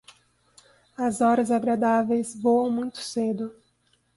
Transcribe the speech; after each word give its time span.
As 0.97 1.21
horas 1.21 1.51
agradáveis 1.51 2.33
voam 2.35 2.71
muito 2.71 2.97
cedo. 2.97 3.53